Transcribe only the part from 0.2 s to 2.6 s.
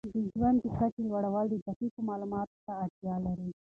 ژوند د کچې لوړول دقیقو معلوماتو